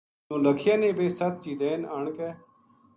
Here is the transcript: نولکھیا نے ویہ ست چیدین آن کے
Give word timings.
نولکھیا 0.27 0.75
نے 0.81 0.89
ویہ 0.97 1.15
ست 1.17 1.33
چیدین 1.43 1.81
آن 1.95 2.05
کے 2.17 2.29